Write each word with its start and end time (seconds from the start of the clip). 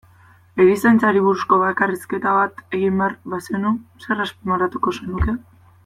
Erizaintzari 0.63 1.19
buruzko 1.25 1.59
bakarrizketa 1.63 2.33
bat 2.39 2.65
egin 2.79 2.97
behar 3.03 3.15
bazenu, 3.35 3.75
zer 4.07 4.25
azpimarratuko 4.29 4.97
zenuke? 5.03 5.39